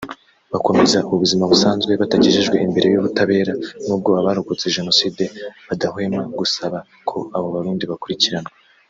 bakomeza 0.53 0.97
ubuzima 1.13 1.43
busanzwe 1.51 1.91
batagejejwe 2.01 2.57
imbere 2.65 2.87
y’ubutabera 2.89 3.53
nubwo 3.85 4.09
Abarokotse 4.21 4.73
Jenoside 4.77 5.23
badahwema 5.67 6.21
gusaba 6.39 6.77
ko 7.09 7.17
abo 7.37 7.47
barundi 7.55 7.85
bakurikiranwa 7.93 8.51